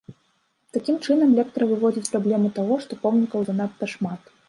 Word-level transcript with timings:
Такім 0.77 0.95
чынам, 1.05 1.35
лектар 1.41 1.67
выводзіць 1.73 2.09
праблему 2.13 2.53
таго, 2.59 2.81
што 2.87 2.93
помнікаў 3.07 3.39
занадта 3.53 3.85
шмат. 3.97 4.21